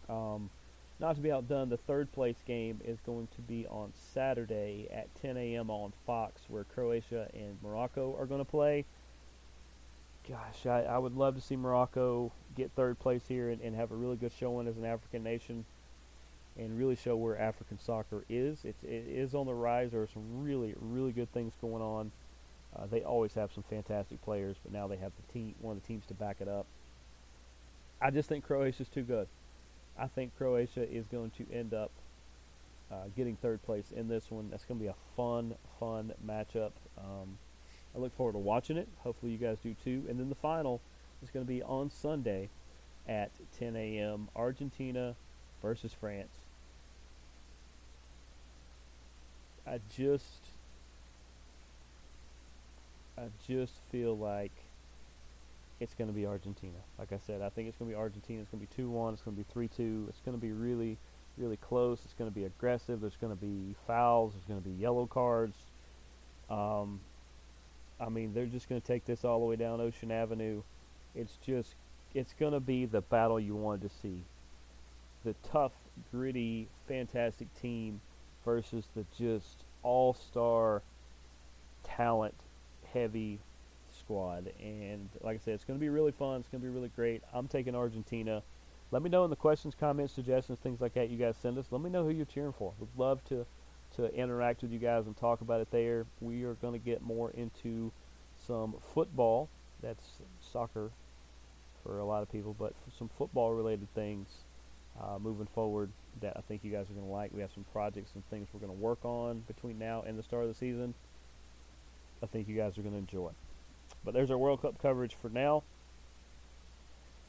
[0.08, 0.48] Um,
[1.00, 5.06] not to be outdone, the third place game is going to be on Saturday at
[5.22, 5.70] 10 a.m.
[5.70, 8.84] on Fox, where Croatia and Morocco are going to play.
[10.28, 13.92] Gosh, I, I, would love to see Morocco get third place here and, and, have
[13.92, 15.64] a really good showing as an African nation
[16.58, 18.58] and really show where African soccer is.
[18.64, 19.92] It's, it is on the rise.
[19.92, 22.12] There are some really, really good things going on.
[22.76, 25.82] Uh, they always have some fantastic players, but now they have the team, one of
[25.82, 26.66] the teams to back it up.
[28.02, 29.28] I just think Croatia is too good.
[29.98, 31.90] I think Croatia is going to end up
[32.92, 34.50] uh, getting third place in this one.
[34.50, 36.72] That's going to be a fun, fun matchup.
[36.98, 37.38] Um,
[37.94, 38.88] I look forward to watching it.
[38.98, 40.04] Hopefully, you guys do too.
[40.08, 40.80] And then the final
[41.22, 42.48] is going to be on Sunday
[43.08, 44.28] at 10 a.m.
[44.36, 45.14] Argentina
[45.62, 46.28] versus France.
[49.66, 50.24] I just
[53.18, 54.52] I just feel like
[55.80, 56.78] it's going to be Argentina.
[56.98, 58.40] Like I said, I think it's going to be Argentina.
[58.40, 59.12] It's going to be 2-1.
[59.12, 60.08] It's going to be 3-2.
[60.08, 60.96] It's going to be really,
[61.36, 62.00] really close.
[62.04, 63.00] It's going to be aggressive.
[63.00, 64.32] There's going to be fouls.
[64.32, 65.56] There's going to be yellow cards.
[66.50, 67.00] Um,
[68.00, 70.62] I mean, they're just going to take this all the way down Ocean Avenue.
[71.14, 71.74] It's just,
[72.14, 74.22] it's going to be the battle you wanted to see.
[75.24, 75.72] The tough,
[76.12, 78.00] gritty, fantastic team
[78.44, 80.82] versus the just all-star
[81.82, 82.34] talent
[82.92, 83.40] heavy
[83.98, 84.52] squad.
[84.62, 86.40] And like I said, it's going to be really fun.
[86.40, 87.22] It's going to be really great.
[87.32, 88.42] I'm taking Argentina.
[88.90, 91.66] Let me know in the questions, comments, suggestions, things like that you guys send us.
[91.70, 92.72] Let me know who you're cheering for.
[92.78, 93.44] We'd love to
[93.98, 96.06] to interact with you guys and talk about it there.
[96.20, 97.92] We are going to get more into
[98.46, 99.48] some football.
[99.82, 100.04] That's
[100.40, 100.90] soccer
[101.82, 104.28] for a lot of people, but some football related things
[105.00, 107.32] uh, moving forward that I think you guys are going to like.
[107.34, 110.22] We have some projects and things we're going to work on between now and the
[110.22, 110.94] start of the season.
[112.22, 113.30] I think you guys are going to enjoy.
[114.04, 115.64] But there's our World Cup coverage for now.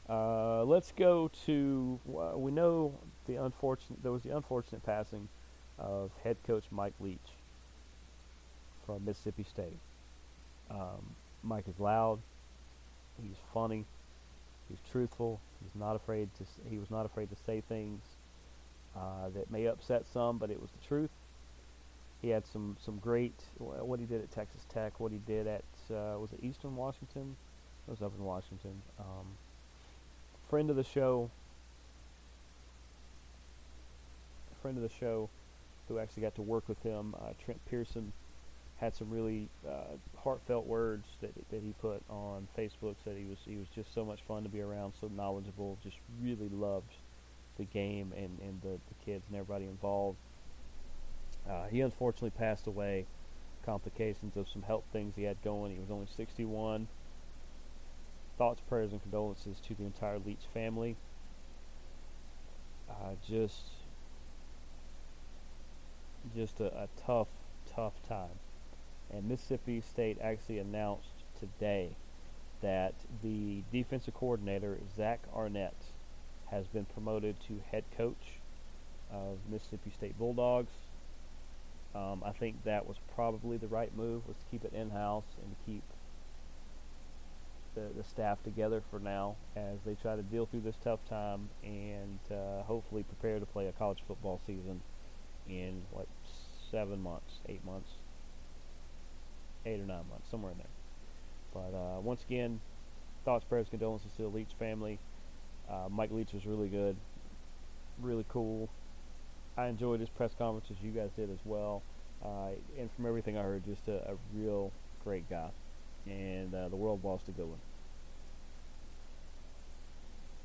[0.08, 2.00] Uh, let's go to.
[2.08, 2.94] Uh, we know
[3.26, 4.02] the unfortunate.
[4.02, 5.28] There was the unfortunate passing
[5.80, 7.18] of head coach Mike Leach
[8.86, 9.78] from Mississippi State.
[10.70, 12.20] Um, Mike is loud.
[13.22, 13.84] He's funny.
[14.68, 15.40] He's truthful.
[15.62, 16.44] He's not afraid to.
[16.68, 18.00] He was not afraid to say things
[18.96, 21.10] uh, that may upset some, but it was the truth.
[22.22, 25.64] He had some some great what he did at Texas Tech, what he did at
[25.90, 27.36] uh, was it Eastern Washington?
[27.88, 28.82] It was up in Washington.
[28.98, 29.26] Um,
[30.48, 31.30] friend of the show,
[34.60, 35.28] friend of the show,
[35.90, 38.12] who actually got to work with him, uh, Trent Pearson,
[38.76, 42.94] had some really uh, heartfelt words that that he put on Facebook.
[43.04, 45.96] Said he was he was just so much fun to be around, so knowledgeable, just
[46.22, 46.94] really loved
[47.58, 50.16] the game and and the, the kids and everybody involved.
[51.48, 53.06] Uh, he unfortunately passed away.
[53.66, 55.72] Complications of some health things he had going.
[55.72, 56.88] He was only 61.
[58.38, 60.96] Thoughts, prayers, and condolences to the entire Leach family.
[62.88, 63.60] Uh, just,
[66.34, 67.28] just a, a tough,
[67.74, 68.38] tough time.
[69.12, 71.90] And Mississippi State actually announced today
[72.62, 75.74] that the defensive coordinator Zach Arnett
[76.50, 78.40] has been promoted to head coach
[79.12, 80.72] of Mississippi State Bulldogs.
[81.94, 85.24] Um, I think that was probably the right move was to keep it in house
[85.42, 85.82] and keep
[87.74, 91.48] the, the staff together for now as they try to deal through this tough time
[91.64, 94.80] and uh, hopefully prepare to play a college football season
[95.48, 96.08] in like
[96.70, 97.90] seven months, eight months,
[99.66, 100.66] eight or nine months, somewhere in there.
[101.52, 102.60] But uh, once again,
[103.24, 104.98] thoughts, prayers, condolences to the Leach family.
[105.68, 106.96] Uh, Mike Leach was really good,
[108.00, 108.68] really cool,
[109.56, 110.76] I enjoyed his press conferences.
[110.82, 111.82] You guys did as well.
[112.24, 114.72] Uh, and from everything I heard, just a, a real
[115.04, 115.50] great guy.
[116.06, 117.58] And uh, the world lost a good one.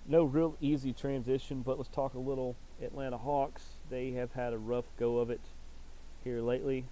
[0.07, 3.63] No real easy transition, but let's talk a little Atlanta Hawks.
[3.89, 5.41] They have had a rough go of it
[6.25, 6.83] here lately.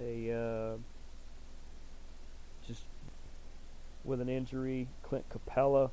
[0.00, 0.76] A uh,
[2.66, 2.82] just
[4.04, 5.90] with an injury, Clint Capela.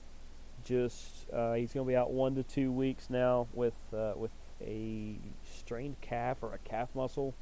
[0.64, 4.32] just uh, he's going to be out one to two weeks now with uh, with
[4.62, 5.16] a
[5.58, 7.34] strained calf or a calf muscle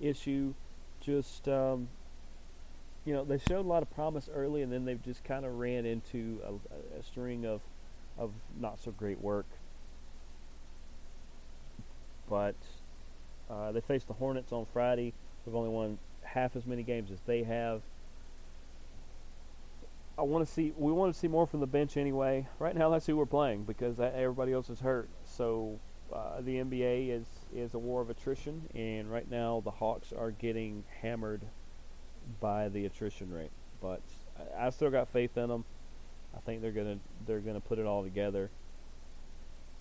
[0.00, 0.52] issue.
[1.00, 1.88] Just um,
[3.04, 5.54] you know, they showed a lot of promise early, and then they've just kind of
[5.58, 7.60] ran into a, a, string of
[8.18, 9.46] of not so great work.
[12.30, 12.54] But
[13.50, 15.12] uh, they faced the Hornets on Friday.
[15.44, 17.82] They've only won half as many games as they have.
[20.16, 20.72] I want to see.
[20.76, 22.46] We want to see more from the bench anyway.
[22.58, 25.08] Right now, that's who we're playing because everybody else is hurt.
[25.24, 25.80] So
[26.12, 30.30] uh, the NBA is is a war of attrition, and right now the Hawks are
[30.30, 31.42] getting hammered
[32.38, 33.50] by the attrition rate.
[33.80, 34.02] But
[34.38, 35.64] I, I still got faith in them.
[36.36, 38.50] I think they're gonna they're gonna put it all together.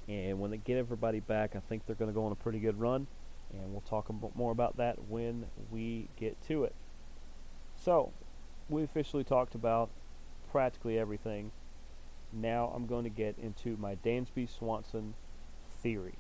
[0.09, 2.59] And when they get everybody back, I think they're going to go on a pretty
[2.59, 3.05] good run.
[3.53, 6.73] And we'll talk more about that when we get to it.
[7.77, 8.11] So,
[8.69, 9.89] we officially talked about
[10.51, 11.51] practically everything.
[12.33, 15.13] Now I'm going to get into my Dansby Swanson
[15.81, 16.15] theory.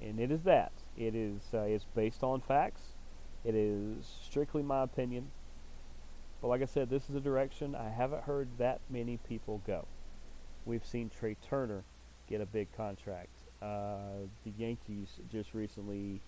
[0.00, 0.72] And it is that.
[0.96, 2.82] It is uh, it's based on facts.
[3.44, 5.30] It is strictly my opinion.
[6.40, 9.86] But like I said, this is a direction I haven't heard that many people go.
[10.66, 11.84] We've seen Trea Turner
[12.28, 13.28] get a big contract.
[13.62, 16.20] Uh, the Yankees just recently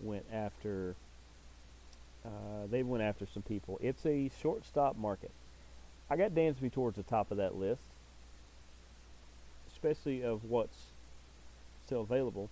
[0.00, 0.94] went after.
[2.24, 3.78] Uh, they went after some people.
[3.82, 5.30] It's a shortstop market.
[6.10, 7.82] I got Dansby towards the top of that list,
[9.72, 10.76] especially of what's
[11.86, 12.48] still available.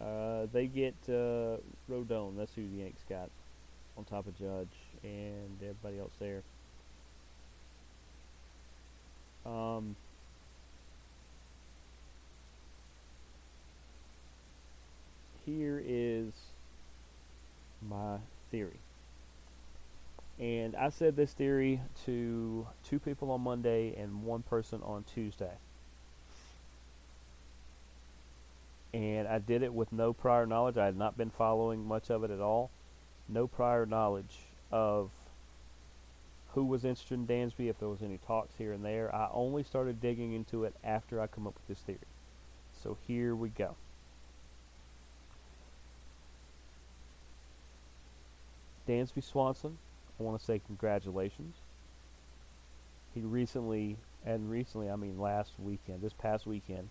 [0.00, 1.56] Uh, they get uh,
[1.90, 2.36] Rodon.
[2.36, 3.30] That's who the Yanks got
[3.96, 4.68] on top of Judge
[5.02, 6.42] and everybody else there.
[9.46, 9.96] Um,
[15.46, 16.32] here is
[17.88, 18.18] my
[18.50, 18.80] theory.
[20.38, 25.54] And I said this theory to two people on Monday and one person on Tuesday.
[28.96, 30.78] and I did it with no prior knowledge.
[30.78, 32.70] I had not been following much of it at all.
[33.28, 34.38] No prior knowledge
[34.72, 35.10] of
[36.54, 39.14] who was interested in Dansby, if there was any talks here and there.
[39.14, 41.98] I only started digging into it after I come up with this theory.
[42.82, 43.76] So here we go.
[48.86, 49.76] Dansby Swanson,
[50.18, 51.56] I want to say congratulations.
[53.14, 56.88] He recently, and recently I mean last weekend, this past weekend,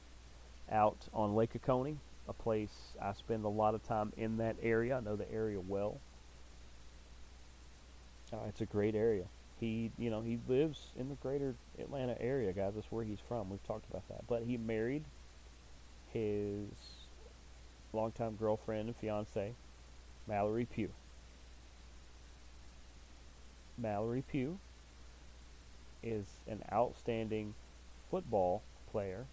[0.71, 4.97] out on Lake Oconee, a place I spend a lot of time in that area.
[4.97, 5.99] I know the area well.
[8.33, 9.25] Uh, it's a great area.
[9.59, 12.73] He, you know, he lives in the greater Atlanta area, guys.
[12.75, 13.49] That's where he's from.
[13.49, 14.27] We've talked about that.
[14.27, 15.03] But he married
[16.11, 16.67] his
[17.93, 19.53] longtime girlfriend and fiance,
[20.27, 20.89] Mallory Pugh.
[23.77, 24.59] Mallory Pugh
[26.03, 27.53] is an outstanding
[28.09, 28.61] football
[28.91, 29.25] player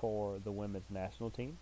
[0.00, 1.58] for the women's national team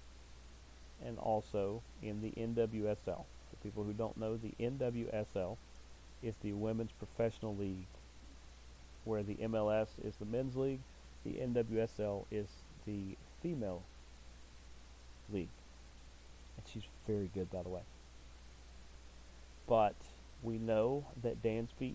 [1.05, 3.25] and also in the NWSL.
[3.25, 5.57] For people who don't know, the NWSL
[6.23, 7.87] is the women's professional league,
[9.05, 10.81] where the MLS is the men's league,
[11.25, 12.47] the NWSL is
[12.87, 13.83] the female
[15.33, 15.49] league.
[16.57, 17.83] And she's very good, by the way.
[19.69, 19.95] But
[20.43, 21.95] we know that Dansby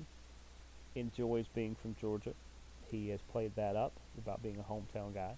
[0.95, 2.33] enjoys being from Georgia.
[2.89, 5.33] He has played that up about being a hometown guy.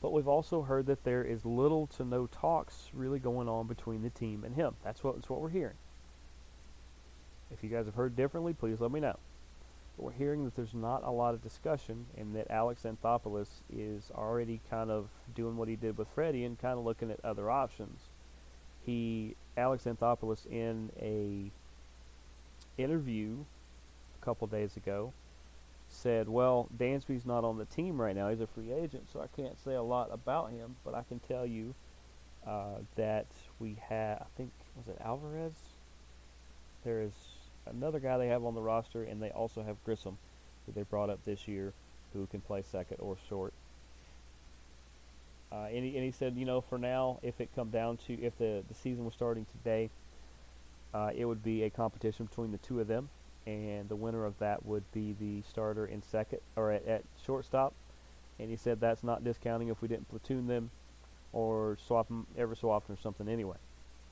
[0.00, 4.02] But we've also heard that there is little to no talks really going on between
[4.02, 4.76] the team and him.
[4.82, 5.76] That's what, that's what we're hearing.
[7.50, 9.18] If you guys have heard differently, please let me know.
[9.96, 14.10] But we're hearing that there's not a lot of discussion and that Alex Anthopoulos is
[14.14, 17.50] already kind of doing what he did with Freddie and kind of looking at other
[17.50, 18.00] options.
[18.86, 21.50] He, Alex Anthopoulos, in a
[22.82, 23.44] interview
[24.20, 25.12] a couple days ago,
[25.88, 28.28] said, "Well, Dansby's not on the team right now.
[28.28, 30.76] He's a free agent, so I can't say a lot about him.
[30.84, 31.74] But I can tell you
[32.46, 33.26] uh, that
[33.58, 35.52] we have, I think, was it Alvarez?
[36.84, 37.12] There is
[37.66, 40.16] another guy they have on the roster, and they also have Grissom,
[40.66, 41.72] who they brought up this year,
[42.12, 43.52] who can play second or short.
[45.52, 48.14] Uh, and, he, and he said, you know, for now, if it come down to
[48.22, 49.90] if the the season was starting today,
[50.92, 53.08] uh, it would be a competition between the two of them,
[53.46, 57.72] and the winner of that would be the starter in second or at, at shortstop.
[58.38, 60.70] And he said that's not discounting if we didn't platoon them
[61.32, 63.56] or swap them ever so often or something anyway.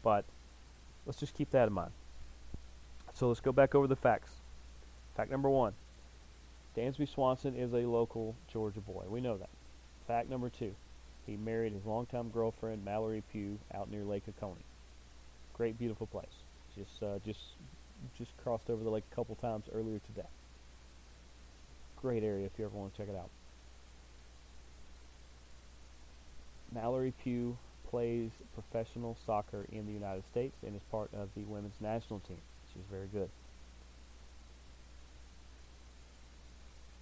[0.02, 0.24] But
[1.06, 1.92] let's just keep that in mind.
[3.14, 4.30] So let's go back over the facts.
[5.16, 5.72] Fact number one
[6.76, 9.04] Dansby Swanson is a local Georgia boy.
[9.08, 9.48] We know that.
[10.06, 10.74] Fact number two
[11.28, 14.64] he married his longtime girlfriend, Mallory Pugh, out near Lake Oconee.
[15.52, 16.24] Great, beautiful place.
[16.78, 17.40] Just, uh, just,
[18.16, 20.28] just crossed over the lake a couple times earlier today.
[22.00, 23.30] Great area if you ever want to check it out.
[26.72, 27.56] Mallory Pugh
[27.90, 32.38] plays professional soccer in the United States and is part of the women's national team.
[32.72, 33.30] She's very good.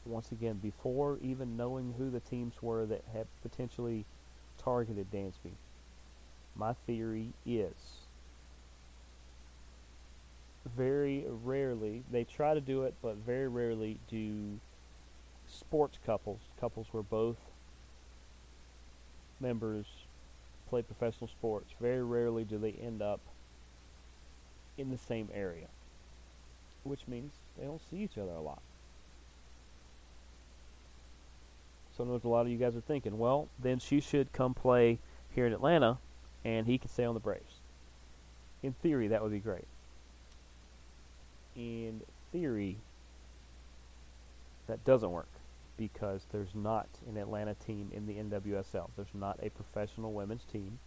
[0.06, 4.04] Once again, before even knowing who the teams were that had potentially
[4.56, 5.52] targeted Dansby,
[6.54, 8.05] my theory is
[10.76, 14.58] very rarely, they try to do it, but very rarely do
[15.48, 17.36] sports couples, couples where both
[19.40, 19.86] members
[20.68, 23.20] play professional sports, very rarely do they end up
[24.76, 25.68] in the same area,
[26.84, 28.60] which means they don't see each other a lot.
[31.96, 34.52] So I know a lot of you guys are thinking, well, then she should come
[34.52, 34.98] play
[35.34, 35.98] here in Atlanta,
[36.44, 37.60] and he can stay on the Braves.
[38.62, 39.64] In theory, that would be great.
[41.56, 42.02] In
[42.32, 42.76] theory,
[44.66, 45.28] that doesn't work
[45.76, 48.90] because there's not an Atlanta team in the NWSL.
[48.96, 50.78] There's not a professional women's team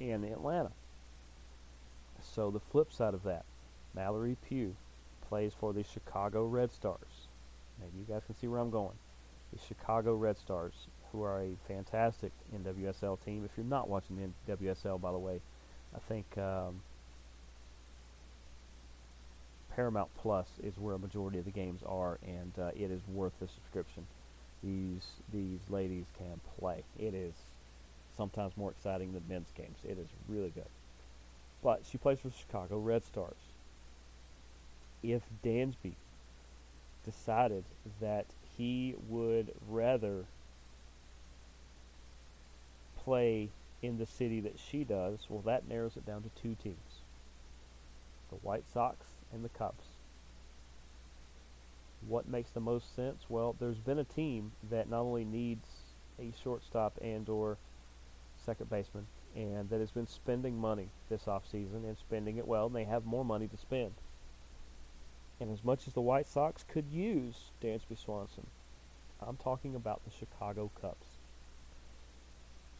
[0.00, 0.72] in Atlanta.
[2.22, 3.44] So the flip side of that,
[3.94, 4.74] Mallory Pugh
[5.28, 7.28] plays for the Chicago Red Stars.
[7.80, 8.96] Maybe you guys can see where I'm going.
[9.52, 10.74] The Chicago Red Stars,
[11.10, 13.44] who are a fantastic NWSL team.
[13.44, 15.40] If you're not watching the NWSL, by the way,
[15.94, 16.80] I think um,
[19.74, 23.32] Paramount Plus is where a majority of the games are, and uh, it is worth
[23.40, 24.06] the subscription.
[24.62, 26.84] These these ladies can play.
[26.98, 27.32] It is
[28.16, 29.78] sometimes more exciting than men's games.
[29.84, 30.68] It is really good.
[31.62, 33.34] But she plays for Chicago Red Stars.
[35.02, 35.92] If Dansby
[37.04, 37.64] decided
[38.00, 40.24] that he would rather
[43.02, 43.48] play
[43.80, 46.76] in the city that she does, well, that narrows it down to two teams
[48.30, 48.96] the White Sox
[49.32, 49.84] and the Cubs.
[52.06, 53.24] What makes the most sense?
[53.28, 55.68] Well, there's been a team that not only needs
[56.18, 57.58] a shortstop and or
[58.44, 62.74] second baseman, and that has been spending money this offseason and spending it well, and
[62.74, 63.92] they have more money to spend.
[65.40, 68.46] And as much as the White Sox could use Dansby Swanson,
[69.20, 71.11] I'm talking about the Chicago Cubs.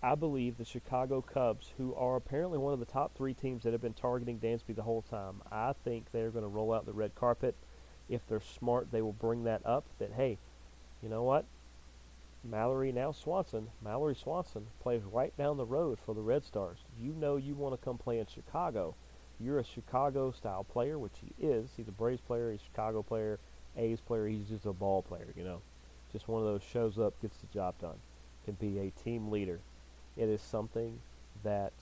[0.05, 3.73] I believe the Chicago Cubs, who are apparently one of the top three teams that
[3.73, 6.93] have been targeting Dansby the whole time, I think they're going to roll out the
[6.93, 7.55] red carpet.
[8.09, 10.39] If they're smart, they will bring that up that, hey,
[11.03, 11.45] you know what?
[12.43, 16.79] Mallory, now Swanson, Mallory Swanson plays right down the road for the Red Stars.
[17.01, 18.97] You know you want to come play in Chicago.
[19.39, 21.71] You're a Chicago style player, which he is.
[21.77, 23.39] He's a Braves player, he's a Chicago player,
[23.77, 25.63] A's player, he's just a ball player, you know.
[26.11, 27.99] Just one of those shows up, gets the job done.
[28.45, 29.61] Can be a team leader.
[30.17, 30.99] It is something
[31.43, 31.73] that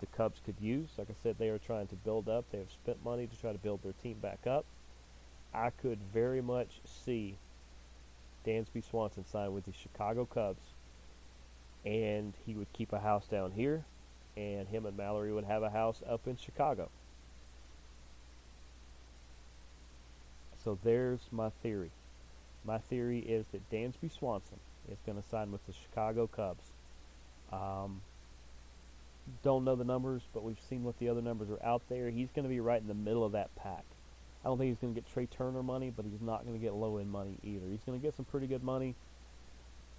[0.00, 0.88] the Cubs could use.
[0.96, 2.44] Like I said, they are trying to build up.
[2.50, 4.64] They have spent money to try to build their team back up.
[5.52, 7.36] I could very much see
[8.46, 10.62] Dansby Swanson sign with the Chicago Cubs,
[11.84, 13.84] and he would keep a house down here,
[14.36, 16.88] and him and Mallory would have a house up in Chicago.
[20.64, 21.90] So there's my theory.
[22.64, 24.58] My theory is that Dansby Swanson
[24.90, 26.73] is going to sign with the Chicago Cubs.
[27.52, 28.00] Um,
[29.42, 32.10] don't know the numbers, but we've seen what the other numbers are out there.
[32.10, 33.84] He's going to be right in the middle of that pack.
[34.44, 36.62] I don't think he's going to get Trea Turner money, but he's not going to
[36.62, 37.66] get low end money either.
[37.70, 38.94] He's going to get some pretty good money.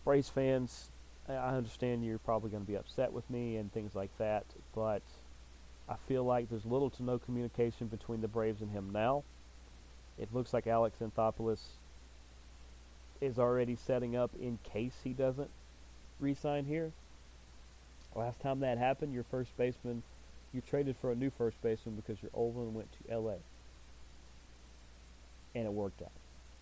[0.04, 0.92] Braves fans,
[1.28, 5.02] I understand you're probably going to be upset with me and things like that, but
[5.90, 9.24] I feel like there's little to no communication between the Braves and him now.
[10.20, 11.62] It looks like Alex Anthopoulos
[13.20, 15.50] is already setting up in case he doesn't
[16.20, 16.92] re-sign here.
[18.16, 20.02] Last time that happened, your first baseman,
[20.54, 23.36] you traded for a new first baseman because your old one went to L.A.
[25.54, 26.12] And it worked out.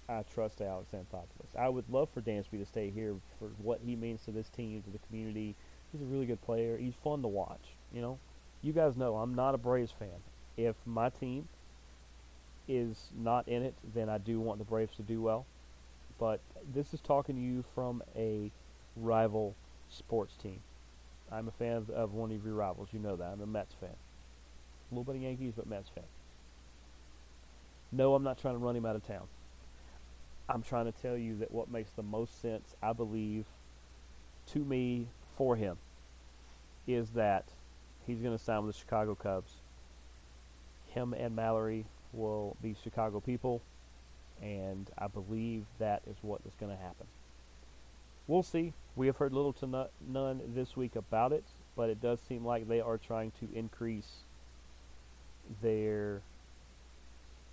[0.09, 1.57] I trust Alex Anthopoulos.
[1.57, 4.81] I would love for Dansby to stay here for what he means to this team,
[4.81, 5.55] to the community.
[5.91, 6.77] He's a really good player.
[6.77, 7.61] He's fun to watch.
[7.93, 8.19] You know,
[8.61, 10.09] you guys know I'm not a Braves fan.
[10.57, 11.47] If my team
[12.67, 15.45] is not in it, then I do want the Braves to do well.
[16.19, 16.39] But
[16.73, 18.51] this is talking to you from a
[18.97, 19.55] rival
[19.89, 20.59] sports team.
[21.33, 22.89] I'm a fan of, of one of your rivals.
[22.91, 23.31] You know that.
[23.33, 23.89] I'm a Mets fan.
[23.89, 26.03] A little bit of Yankees, but Mets fan.
[27.91, 29.27] No, I'm not trying to run him out of town.
[30.47, 33.45] I'm trying to tell you that what makes the most sense, I believe,
[34.51, 35.07] to me,
[35.37, 35.77] for him,
[36.85, 37.45] is that
[38.05, 39.51] he's going to sign with the Chicago Cubs.
[40.89, 43.61] Him and Mallory will be Chicago people,
[44.41, 47.07] and I believe that is what is going to happen.
[48.27, 48.73] We'll see.
[48.95, 51.43] We have heard little to none this week about it,
[51.75, 54.23] but it does seem like they are trying to increase
[55.61, 56.21] their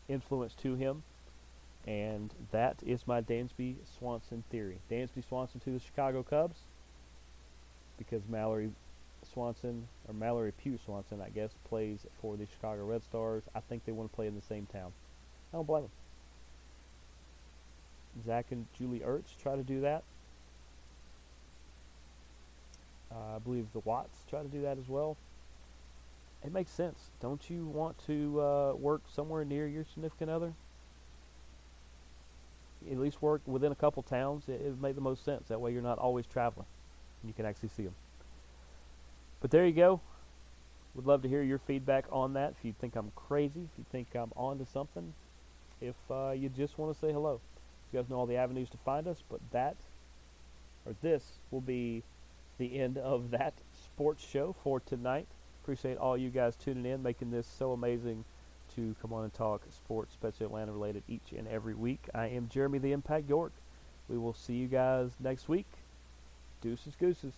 [0.09, 1.03] influence to him.
[1.87, 4.79] And that is my Dansby Swanson theory.
[4.91, 6.61] Dansby Swanson to the Chicago Cubs
[7.97, 8.71] because Mallory
[9.33, 13.45] Swanson, or Mallory Pugh Swanson, I guess, plays for the Chicago Red Stars.
[13.55, 14.93] I think they want to play in the same town.
[15.53, 15.91] I don't blame them.
[18.25, 20.03] Zach and Julie Ertz try to do that.
[23.13, 25.17] Uh, I believe the Watts try to do that as well.
[26.45, 27.11] It makes sense.
[27.21, 30.55] Don't you want to uh, work somewhere near your significant other?
[32.91, 34.45] At least work within a couple towns.
[34.49, 35.49] It, it would make the most sense.
[35.49, 36.67] That way you're not always traveling.
[37.23, 37.95] and You can actually see them.
[39.41, 40.01] But there you go.
[40.95, 42.55] Would love to hear your feedback on that.
[42.59, 45.13] If you think I'm crazy, if you think I'm on to something,
[45.81, 47.41] if uh, you just want to say hello.
[47.93, 49.77] You guys know all the avenues to find us, but that,
[50.87, 52.03] or this, will be
[52.61, 55.27] the end of that sports show for tonight.
[55.63, 58.25] Appreciate all you guys tuning in, making this so amazing
[58.77, 62.01] to come on and talk sports, especially Atlanta related, each and every week.
[62.15, 63.53] I am Jeremy the Impact York.
[64.09, 65.67] We will see you guys next week.
[66.61, 67.33] Deuces, gooses.